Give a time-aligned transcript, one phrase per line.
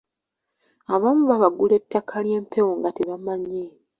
[0.93, 3.63] Abamu babagula ettaka ly’empewo nga tebamanyi.